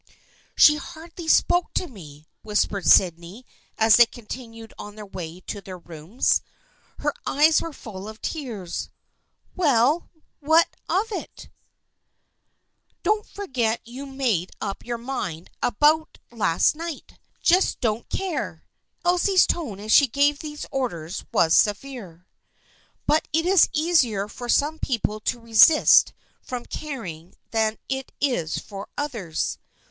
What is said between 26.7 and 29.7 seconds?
caring" than it is for others.